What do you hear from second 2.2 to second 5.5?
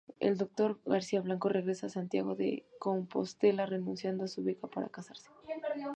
de Compostela renunciando a su beca, para casarse.